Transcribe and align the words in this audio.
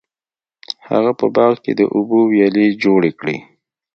هغه 0.89 1.11
په 1.19 1.25
باغ 1.35 1.53
کې 1.63 1.71
د 1.79 1.81
اوبو 1.95 2.19
ویالې 2.31 2.67
جوړې 2.83 3.11
کړې. 3.19 3.37